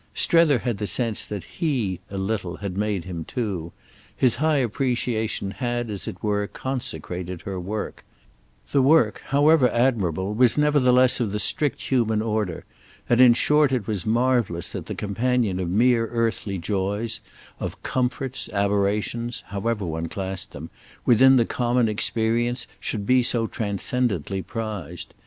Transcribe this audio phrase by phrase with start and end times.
[0.15, 3.71] Strether had the sense that he, a little, had made him too;
[4.17, 8.03] his high appreciation had as it were, consecrated her work
[8.71, 12.65] The work, however admirable, was nevertheless of the strict human order,
[13.07, 17.21] and in short it was marvellous that the companion of mere earthly joys,
[17.59, 20.71] of comforts, aberrations (however one classed them)
[21.05, 25.13] within the common experience should be so transcendently prized.